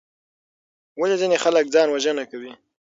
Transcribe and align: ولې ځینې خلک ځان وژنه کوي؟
ولې 0.99 1.15
ځینې 1.21 1.37
خلک 1.43 1.65
ځان 1.73 1.87
وژنه 1.91 2.23
کوي؟ 2.31 2.51